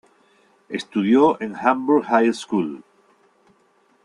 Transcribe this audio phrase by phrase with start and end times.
[0.67, 2.83] Estudió en Hamburg High School.